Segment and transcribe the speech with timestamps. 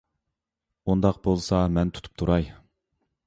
[0.93, 2.49] ئۇنداق بولسا مەن تۇرۇپ تۇراي.